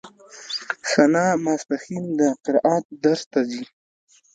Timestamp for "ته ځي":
3.31-3.63